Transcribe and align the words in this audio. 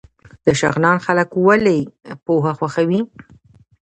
شغنان 0.59 0.97
خلک 1.05 1.29
ولې 1.45 1.79
پوهه 2.25 2.51
خوښوي؟ 2.57 3.01